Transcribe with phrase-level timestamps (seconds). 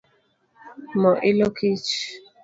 [0.99, 1.89] Mo ilo kich